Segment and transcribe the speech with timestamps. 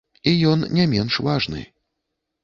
[0.29, 1.61] І ён не менш важны.